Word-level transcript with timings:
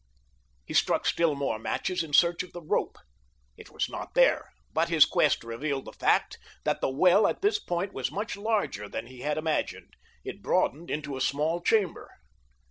He 0.65 0.73
struck 0.73 1.05
still 1.05 1.35
more 1.35 1.59
matches 1.59 2.01
in 2.03 2.11
search 2.13 2.41
of 2.41 2.53
the 2.53 2.61
rope. 2.63 2.97
It 3.55 3.69
was 3.69 3.87
not 3.87 4.15
there, 4.15 4.49
but 4.73 4.89
his 4.89 5.05
quest 5.05 5.43
revealed 5.43 5.85
the 5.85 5.91
fact 5.93 6.39
that 6.63 6.81
the 6.81 6.89
well 6.89 7.27
at 7.27 7.43
this 7.43 7.59
point 7.59 7.93
was 7.93 8.11
much 8.11 8.35
larger 8.35 8.89
than 8.89 9.05
he 9.05 9.19
had 9.19 9.37
imagined—it 9.37 10.41
broadened 10.41 10.89
into 10.89 11.17
a 11.17 11.21
small 11.21 11.61
chamber. 11.61 12.09